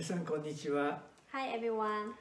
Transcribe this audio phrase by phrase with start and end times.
[0.00, 1.00] 皆さんこんにちは
[1.30, 2.14] Hi everyone.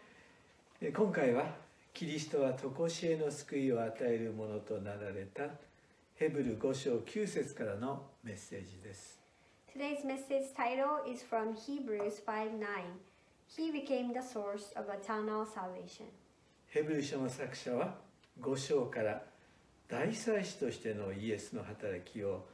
[0.79, 1.55] え今回は
[1.91, 5.45] キリストは常しえの救いを与えるものとなられた
[6.13, 9.19] ヘブル5章9節からのメッセージです
[9.75, 12.67] Today's message title is from Hebrews 5 9.
[13.47, 16.05] He became the source of eternal salvation.
[16.67, 17.95] ヘブル書の作者は
[18.39, 19.23] 5章から
[19.87, 22.45] 大祭司としてのイエスの働きを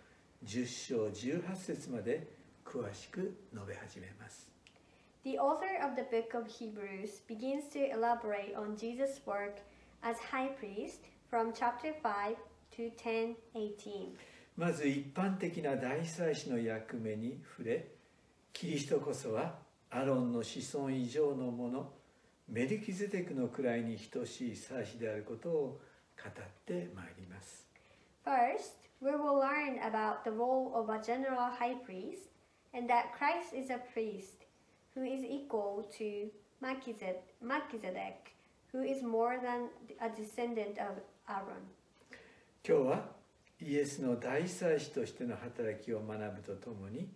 [0.46, 2.26] 10章18節まで
[2.64, 4.49] 詳しく述べ始めます
[5.29, 9.61] The author of the book of Hebrews begins to elaborate on Jesus' work
[10.03, 12.37] as high priest from chapter 5
[12.77, 14.17] to 10 18.
[14.57, 17.89] まず一般的な大祭司の役目に触れ
[18.53, 19.59] キリストこそは
[19.91, 21.93] アロンの子孫以上のもの
[22.49, 25.81] メルキゼテクの位に等しい祭司であることを
[26.23, 27.67] 語ってまいります
[28.25, 32.31] First, we will learn about the role of a general high priest
[32.73, 34.45] and that Christ is a priest
[34.96, 36.30] who is equal to
[36.62, 38.36] Melchizedek,
[38.72, 39.70] who is more than
[40.02, 41.68] a descendant of Aaron.
[42.62, 43.06] 今日は
[43.62, 47.08] イエスの大祭司としての働きを学ぶとともに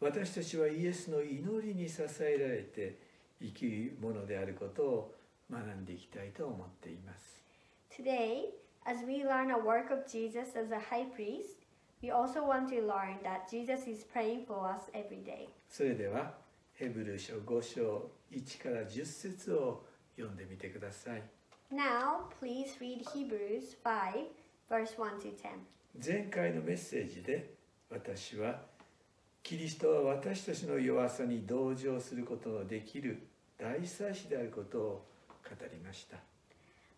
[0.00, 2.98] 私たちはイエスの祈りに支えられて
[3.40, 5.14] 生きるものであることを
[5.50, 7.40] 学んでいきたいと思っています
[7.96, 8.46] Today,
[8.84, 11.62] as we learn a work of Jesus as a high priest,
[12.02, 15.48] we also want to learn that Jesus is praying for us every day.
[15.68, 16.34] それでは
[16.74, 19.84] ヘブル書5章1から10節を
[20.16, 21.22] 読んでみてください
[21.72, 24.26] Now, please read Hebrews 5,
[24.68, 25.50] verse 1 to 10.
[26.04, 27.54] 前回のメッセージで
[27.90, 28.60] 私は
[29.42, 33.26] キリストは私たちの弱さに同情することのできる
[33.58, 34.82] 大祭司であることを
[35.44, 36.18] 語りました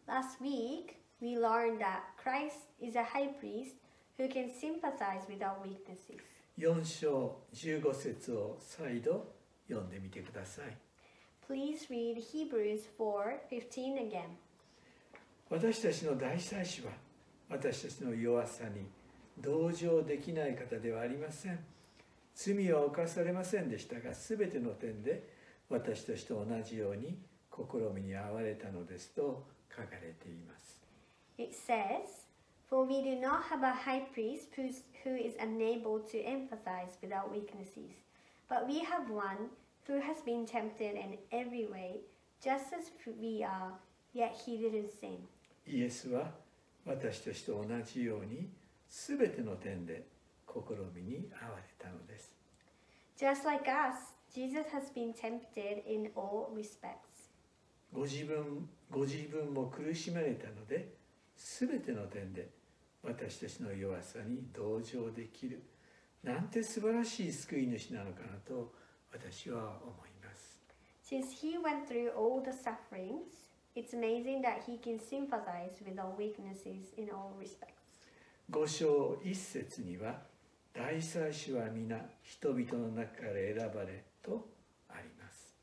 [0.06, 3.76] Last week, we learned that Christ is a high priest
[4.18, 6.20] who can sympathize with our weaknesses.
[6.58, 9.32] 4章15節を再度
[9.68, 10.76] 読んでみてください
[11.48, 14.36] Please read Hebrews 4:15 again.
[15.50, 16.92] 私たちの大祭司は
[17.50, 18.86] 私たちの弱さに
[19.38, 21.58] 同情できない方ではありません
[22.34, 25.28] 罪は犯されませんでしたが全ての点で
[25.68, 27.18] 私たちと同じように
[27.52, 30.82] 試みに遭われたのですと書かれています
[31.36, 32.26] It says,
[32.68, 37.28] For we do not have a high priest who is unable to empathize with our
[37.28, 37.90] weaknesses,
[38.48, 39.50] but we have one
[39.86, 42.00] who has been tempted in every way,
[42.42, 42.90] just as
[43.20, 43.72] we are,
[44.12, 45.28] yet he didn't sin.
[45.66, 46.30] イエスは
[46.84, 48.48] 私たちと同じように
[48.88, 50.06] 全ての点で
[50.46, 50.58] 試
[50.94, 52.34] みに遭われたのです
[53.16, 57.30] Just like us, Jesus has been tempted in all respects.
[57.92, 60.94] ご自分ご自分も苦しまれたので
[61.36, 62.50] 全ての点で
[63.02, 65.62] 私たちの弱さに同情できる
[66.22, 68.72] なんて素晴らしい救い主なのかなと
[69.14, 70.60] 私は思います
[71.04, 76.10] Since he went through all the sufferings, it's amazing that he can sympathize with our
[76.16, 77.74] weaknesses in all respects.
[78.50, 80.22] 5章1節には
[80.74, 84.48] 大祭司は皆人々の中から選ばれと
[84.88, 85.54] あります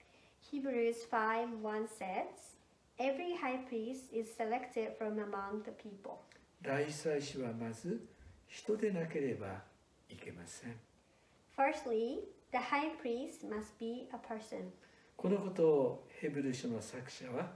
[0.51, 2.55] Hebrews 5 1 says,
[2.97, 6.19] Every high priest is selected from among the people.
[6.61, 8.05] 大祭司はまず
[8.47, 9.63] 人でなければ
[10.09, 10.75] いけません
[11.61, 14.71] Firstly, the high priest must be a person.
[15.15, 17.51] このことをヘブル書の作者は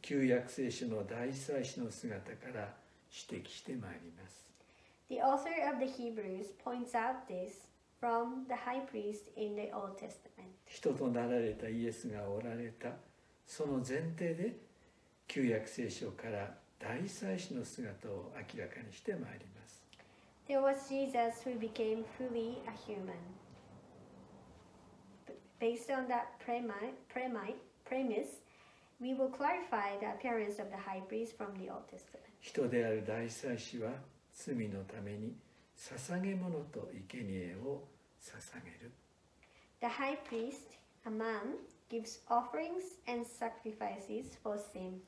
[0.00, 2.72] 旧約聖書の大祭司の姿から
[3.28, 4.46] 指摘してまいります
[5.10, 7.66] The author of the Hebrews points out this
[8.00, 10.48] from the high priest in the Old Testament.
[10.64, 12.88] 人となられたイエスがおられた
[13.46, 14.56] その前提で
[15.28, 19.84] 旧約聖書から大祭司の姿を明らかにしてまいります
[20.48, 23.20] There was Jesus who became fully a human.
[25.60, 28.40] Based on that premi- premi- premise,
[28.98, 32.24] we will clarify the appearance of the high priest from the Old Testament.
[32.40, 33.90] 人である大祭司は
[34.32, 35.34] 罪のために
[35.76, 37.82] 捧げ物と生贄を
[38.22, 38.90] 捧げる
[39.80, 41.56] The high priest, a man,
[41.90, 45.00] gives offerings and sacrifices for sin.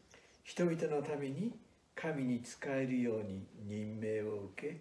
[0.44, 1.52] 人々のために
[1.94, 4.80] 神に仕えるように任命を受け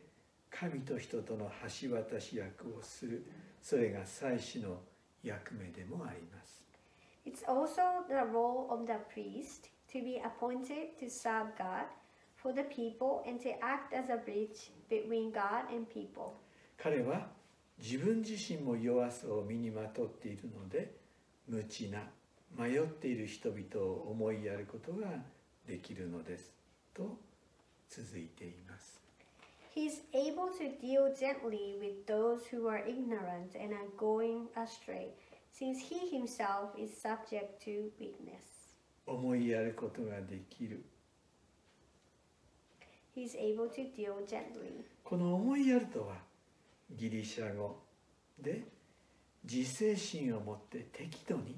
[0.50, 1.50] 神と人との
[1.82, 3.26] 橋渡し役をする
[3.62, 4.78] それが祭司の
[5.24, 6.64] 役目でもあります
[7.26, 11.86] It's also the role of the priest to be appointed to serve God
[12.42, 16.34] for the people and to act as a bridge between God and people.
[16.78, 17.28] 彼は
[17.78, 20.92] 自分自身も弱さを身にまとっているので
[21.48, 22.00] 無知な
[22.58, 25.08] 迷っている人々を思いやることが
[25.68, 26.52] できるのです
[26.94, 27.18] と
[27.90, 29.00] 続いています
[29.75, 35.09] He is able to deal gently with those who are ignorant and are going astray,
[35.53, 38.57] since he himself is subject to weakness.
[39.07, 40.83] 思いやることができる
[43.15, 44.85] He is able to deal gently.
[45.05, 46.17] この思いやるとは
[46.91, 47.77] ギリシャ語
[48.39, 48.63] で
[49.45, 51.57] 自制心を持って適度に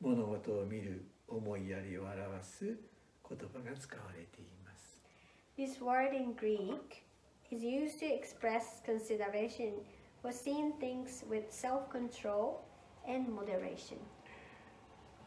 [0.00, 5.00] 物事を見る思いやりを表す言葉が使われています。
[5.56, 7.02] This word in Greek
[7.51, 9.73] is used to express consideration
[10.21, 12.61] for seeing things with self control
[13.07, 13.97] and moderation.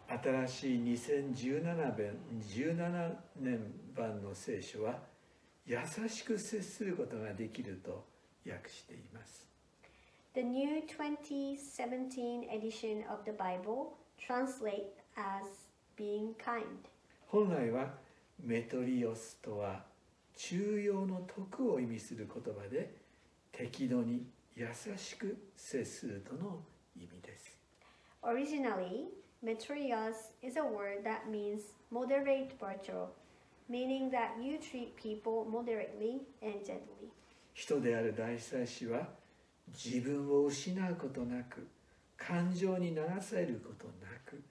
[0.09, 3.61] 新しい2017年 ,17 年
[3.97, 4.99] 版の聖書は
[5.67, 5.79] 優
[6.09, 8.07] しく接することができると
[8.47, 9.49] 訳しています。
[10.35, 16.65] The new 2017 edition of the Bible translate as being kind.
[17.27, 17.95] 本来は
[18.43, 19.94] メトリオスとは
[20.37, 22.95] 中庸の徳を意味する言葉で
[23.53, 24.27] 適度に
[24.57, 24.67] 優
[24.97, 26.61] しく接するとの
[26.97, 27.59] 意味です。
[28.23, 29.07] Originally,
[29.43, 31.61] metrios is a word that means
[31.91, 33.07] moderate virtue,
[33.69, 37.11] meaning that you treat people moderately and gently.
[37.55, 39.09] 人である大祭司は
[39.73, 41.67] 自分を失うことなく
[42.17, 44.43] 感情に流されることなく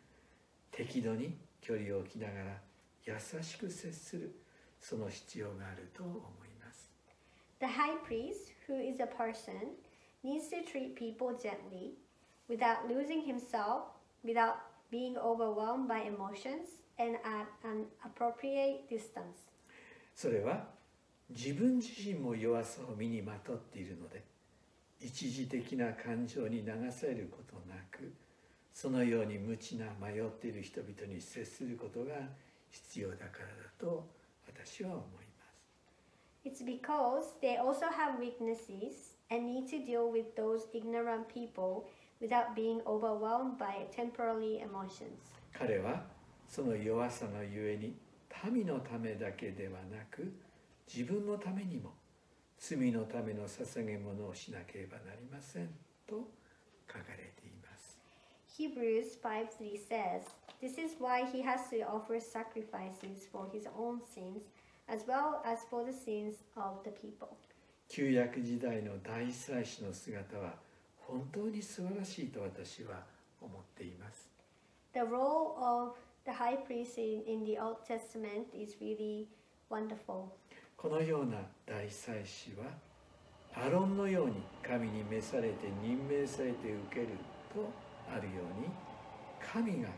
[0.72, 2.58] 適度に距離を置きながら
[3.06, 4.36] 優しく接する
[4.84, 6.92] その必要があると思います。
[7.60, 9.78] The high priest, who is a person,
[10.24, 11.94] needs to treat people gently
[12.50, 13.86] without losing himself,
[14.26, 14.56] without
[14.92, 19.54] being overwhelmed by emotions, and at an appropriate distance.
[20.14, 20.68] それは
[21.30, 24.22] 自分自身も弱さを身にまとっているので
[25.00, 28.14] 一時的な感情に流されることなく
[28.74, 32.16] そのように無知な迷っている人々に接することが
[32.70, 34.06] 必要だからだと
[34.48, 35.46] 私は思いま
[36.44, 41.86] す It's because they also have weaknesses and need to deal with those ignorant people
[42.20, 45.20] without being overwhelmed by temporary emotions.
[45.54, 46.04] 彼は
[46.48, 47.96] その弱さのゆえに
[48.52, 50.34] 民のためだけではなく
[50.94, 51.94] 自分のためにも
[52.58, 55.70] 罪のための捧げ物をしなければなりません
[56.08, 56.30] と
[56.88, 58.00] 書かれています
[58.58, 60.24] Hebrews 5:3 says,
[60.64, 64.44] "This is why he has to offer sacrifices for his own sins
[64.88, 67.28] as well as for the sins of the people."
[67.90, 70.56] 旧約時代の大祭司の姿は
[70.98, 73.04] 本当に素晴らしいと私は
[73.42, 74.30] 思っています
[74.94, 79.28] The role of the high priest in, in the Old Testament is really
[79.70, 80.30] wonderful.
[80.78, 82.72] このような大祭司は
[83.54, 87.08] アロンのように神に召されて任命されて受ける
[87.54, 87.70] と
[88.10, 88.70] あるように
[89.42, 89.90] 神が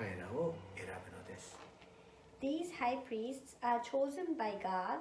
[0.00, 1.58] 彼らを選ぶのです
[2.40, 5.00] These high priests are chosen by God,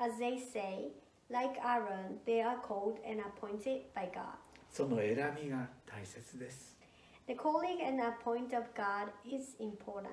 [0.00, 0.90] as they say,
[1.30, 4.34] like Aaron, they are called and appointed by God.
[4.72, 6.76] その選びが大切です
[7.28, 10.08] The calling and appoint of God is important.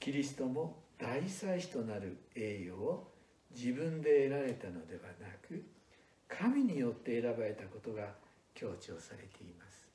[0.00, 3.06] キリストも大祭司となる栄誉を
[3.54, 5.64] 自分で得られたのではなく
[6.28, 8.08] 神によって選ばれたことが
[8.54, 9.88] 強調されています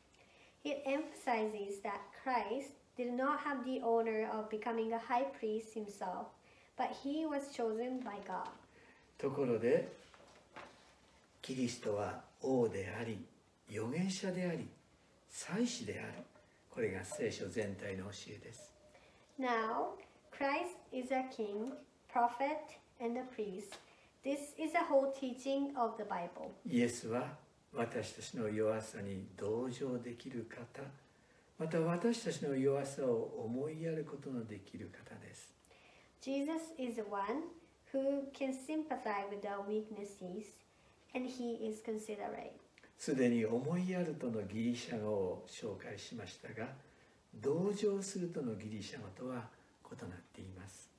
[0.64, 6.27] It emphasizes that Christ did not have the honor of becoming a high priest himself,
[6.77, 8.49] but he was chosen by God.
[9.19, 9.89] ところで
[11.43, 13.19] キリストは王であり
[13.71, 14.69] 預言者であり
[15.29, 16.25] 祭司である
[16.71, 18.71] これが聖書全体の教えです
[19.41, 19.95] Now,
[20.31, 21.73] Christ is a king,
[22.12, 23.78] prophet, and a priest.
[24.25, 26.50] This is the whole teaching of the Bible.
[26.67, 27.37] イエスは
[27.73, 30.83] 私たちの弱さに同情できる方
[31.63, 35.53] また私たちの弱さを思いやることのできる方です
[36.20, 37.43] Jesus is the one
[37.93, 40.43] who can sympathize with our weaknesses,
[41.15, 42.51] and he is considerate.
[42.98, 46.67] すでに思いやるとのギリシャ語を紹介しましたが
[47.34, 49.48] 同情するとのギリシャ語とは
[49.89, 50.89] 異なっています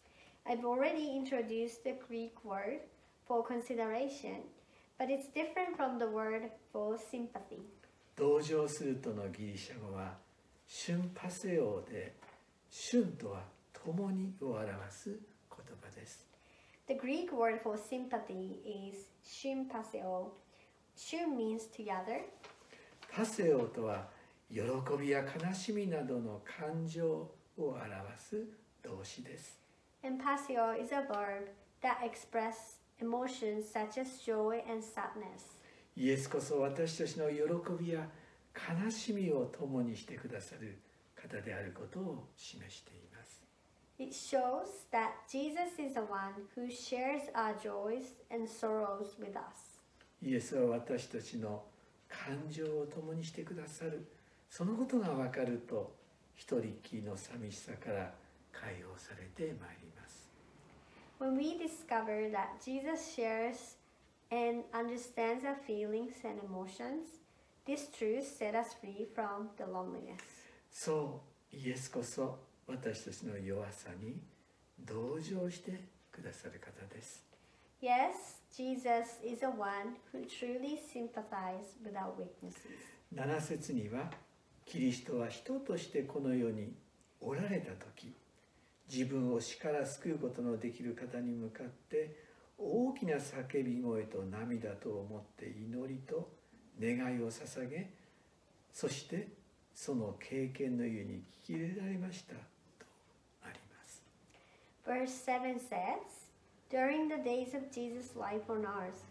[0.47, 2.80] I've already introduced the Greek word
[3.28, 4.40] for consideration,
[4.99, 7.61] but it's different from the word for sympathy.
[8.16, 10.25] 同情するとのギリシャ語は
[10.66, 12.14] 瞬パセオで
[12.71, 13.42] 瞬とは
[13.73, 16.26] 共にを表す言葉です
[16.87, 18.59] The Greek word for sympathy
[18.90, 20.33] is sympaseo.
[20.97, 22.21] Shun means together,
[23.11, 24.09] パセオとは
[24.50, 24.61] 喜
[25.00, 27.78] びや悲しみなどの感情を表
[28.18, 28.44] す
[28.83, 29.59] 動詞です
[30.02, 31.49] and pasio is a verb
[31.83, 35.56] that expresses emotions such as joy and sadness.
[35.97, 37.38] イエスこそ私たちの喜
[37.83, 38.11] びや悲しみ
[39.32, 40.78] を共にしてくださる
[41.14, 43.42] 方であることを示しています
[43.99, 49.80] It shows that Jesus is the one who shares our joys and sorrows with us.
[50.20, 51.62] イエスは私たちの
[52.08, 54.06] 感情を共にしてくださる
[54.50, 55.94] そのことが分かると
[56.34, 58.12] 一人っきりの寂しさから
[58.52, 60.30] 解放されてまいります
[61.20, 63.76] When we discover that Jesus shares
[64.30, 67.24] and understands our feelings and emotions,
[67.66, 70.21] this truth set us free from the loneliness.
[70.71, 71.21] そ
[71.52, 74.21] うイエスこそ私たちの弱さに
[74.80, 75.80] 同情して
[76.11, 77.23] くださる方です
[77.80, 82.54] Yes, Jesus is the one who truly sympathizes with our weaknesses.
[83.14, 84.11] 7節には
[84.64, 86.73] キリストは人としてこの世に
[87.21, 88.12] おられた時
[88.92, 92.16] 自分を死から救うことのできる方に向かって
[92.59, 96.28] 大きな叫び声と涙と思って祈りと
[96.79, 97.89] 願いを捧げ
[98.74, 99.27] そして
[99.74, 102.39] その経験の湯に聞き入れられましたと
[103.44, 104.01] あります
[104.86, 106.29] Verse 7 says,
[106.72, 109.03] During the days of Jesus' life on earth,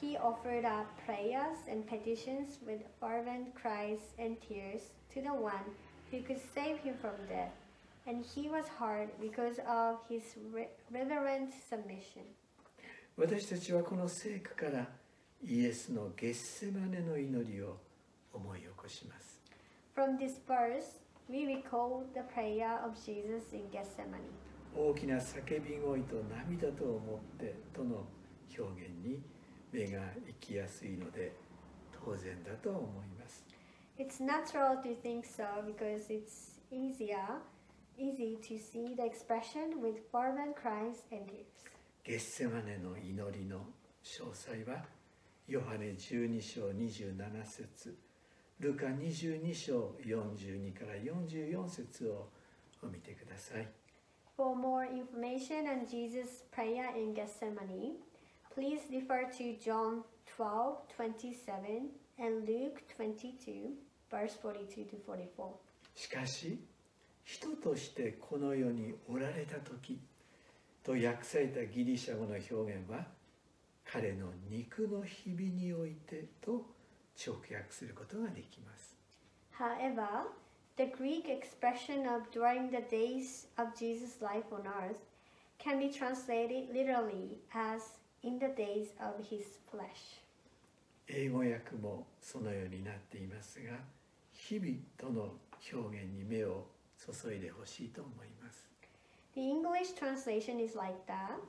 [0.00, 5.64] he offered up prayers and petitions with fervent cries and tears to the one
[6.10, 7.52] who could save him from death,
[8.06, 12.22] and he was hard because of his re- reverent submission.
[13.16, 14.88] 私たちはこの聖句から
[15.43, 17.77] イエスのゲッセマネの祈りを
[18.33, 19.41] 思い起こします
[19.95, 24.21] From this verse, we recall the prayer of Jesus in Gethsemane.
[24.75, 28.05] 大きな叫び声と涙と思ってとの
[28.57, 29.21] 表現に
[29.71, 31.33] 目が行きやすいので
[32.05, 33.43] 当然だと思います
[33.97, 37.41] It's natural to think so because it's easier,
[37.97, 41.47] easy to see the expression with fervent cries and tears.
[42.03, 43.65] ゲッセマネの祈りの
[44.03, 44.85] 詳細は
[45.47, 47.97] ヨハネ12章27節
[48.59, 52.27] ルカ22章42から44節を
[52.83, 53.67] お見てください
[54.35, 57.95] For more information on Jesus' prayer in Gethsemane,
[58.53, 60.03] please refer to John
[60.37, 63.71] 12 27 and Luke 22,
[64.11, 65.55] verse 42 to 44.
[65.95, 66.59] しかし
[67.23, 69.97] 人としてこの世におられた時
[70.83, 73.16] と訳されたギリシャ語の表現は
[73.91, 76.65] 彼の肉の日々においてと
[77.17, 78.95] 直訳することができます
[79.57, 80.27] However,
[80.75, 84.97] the Greek expression of during the days of Jesus' life on earth
[85.57, 90.21] can be translated literally as in the days of his flesh.
[91.07, 93.71] 英語訳もそのようになっていますが
[94.33, 95.33] 日々との
[95.73, 96.67] 表現に目を
[96.99, 98.67] 注いでほしいと思います
[99.33, 101.39] The English translation is like that,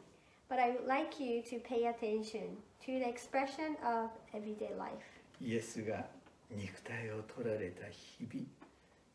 [0.48, 5.04] but I would like you to pay attention to the expression of everyday life.
[5.40, 6.06] イエスが
[6.50, 8.46] 肉体を取られた日々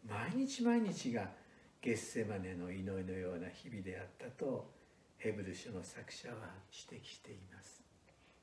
[0.08, 1.30] 毎日毎日が
[1.82, 4.70] ゲッセマネの祈りのような日々であったと
[5.18, 6.36] ヘブル書の作者は
[6.90, 7.84] 指摘しています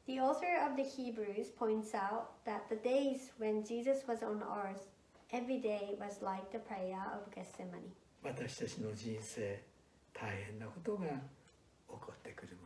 [0.07, 4.89] The author of the Hebrews points out that the days when Jesus was on earth,
[5.33, 7.93] every day was like the prayer of Gethsemane.
[8.23, 9.63] 私たちの人生
[10.13, 11.13] 大変なことが起
[11.89, 12.57] こってくる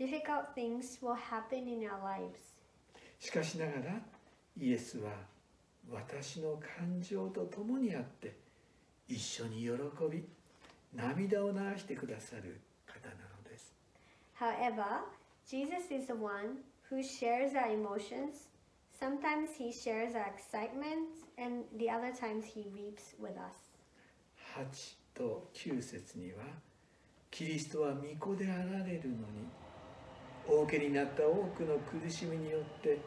[0.00, 2.56] Difficult things will happen in our lives.
[3.18, 4.00] しかしながら
[4.56, 5.10] イエスは
[5.92, 8.34] 私の感情と共にあって
[9.06, 9.70] 一緒に喜
[10.10, 10.24] び
[10.94, 13.74] 涙を流してくださる方なのです
[14.38, 15.02] However,
[15.46, 18.48] Jesus is the one who shares our emotions.
[18.98, 23.70] Sometimes he shares our excitement, and the other times he weeps with us.
[24.56, 26.38] 8と9節には
[27.30, 29.60] キリストは御子であられるのに
[30.48, 32.98] 大家になった多くの苦しみによって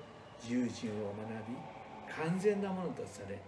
[0.48, 1.74] 従順を学び
[2.16, 3.42] 完全なものとされ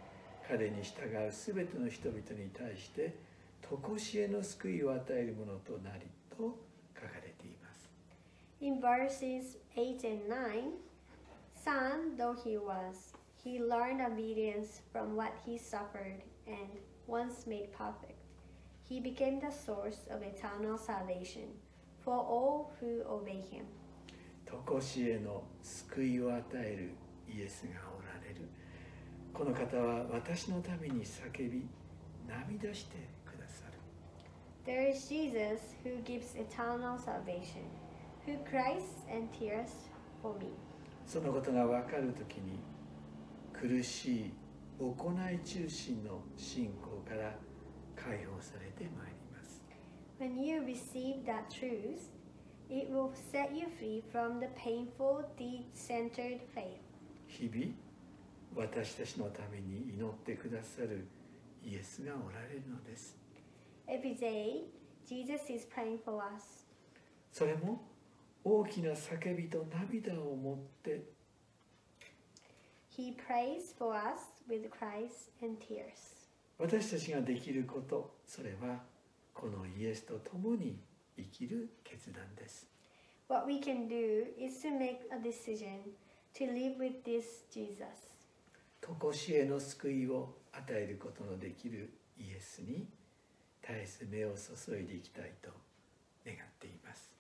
[0.48, 3.16] 彼に従うすべての人々に対して
[3.62, 6.38] 常しえの救いを与えるものとなりと
[6.96, 7.90] 書かれています
[8.62, 10.86] In verses 8 and 9,
[11.54, 13.14] son though he was,
[13.44, 16.70] he learned obedience from what he suffered, and
[17.08, 18.16] once made perfect,
[18.88, 21.50] he became the source of eternal salvation
[22.06, 23.66] for all who obey him.
[24.46, 26.92] 常しえの救いを与える
[27.28, 28.48] イエスがおられる
[29.34, 31.68] この方は私のために叫び
[32.28, 33.80] 涙してくださる
[34.66, 37.66] There is Jesus who gives eternal salvation,
[38.26, 39.72] who cries and tears
[40.22, 40.52] for me.
[41.06, 42.60] そのことが分かるときに
[43.52, 44.34] 苦しい
[44.80, 44.94] 行
[45.32, 47.36] い中心の信仰から
[47.96, 49.15] 解放されてまいります
[50.19, 52.11] When you receive that truth,
[52.69, 56.81] it will set you free from the painful, deed centered faith.
[57.27, 57.73] 日々
[58.55, 61.07] 私たちのために祈ってくださる
[61.65, 63.17] イエスがおられるのです
[63.89, 64.65] Every day,
[65.07, 66.67] Jesus is praying for us.
[67.33, 67.83] それも
[68.45, 71.03] 大きな叫びと涙を持って
[72.97, 76.29] He prays for us with cries and tears.
[76.59, 78.83] 私たちができることそれは
[79.36, 80.80] このイエスと共に
[81.18, 82.68] 生きる決断です
[83.28, 85.80] What we can do is to make a decision
[86.36, 88.16] to live with this Jesus.
[88.82, 92.88] 常しえの救いを与えることのできるイエスに
[93.62, 95.50] 絶えず目を注いでいきたいと
[96.26, 97.12] 願っています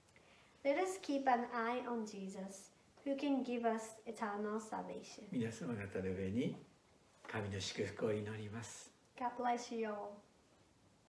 [0.64, 2.72] Let us keep an eye on Jesus,
[3.06, 5.26] who can give us eternal salvation.
[5.32, 6.56] 皆様方の上に
[7.28, 10.25] 神の祝福を祈ります God bless you all.